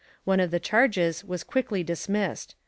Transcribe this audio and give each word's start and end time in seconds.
One 0.23 0.39
of 0.39 0.49
the 0.49 0.59
charges 0.59 1.23
was 1.23 1.43
quickly 1.43 1.83
dismissed. 1.83 2.55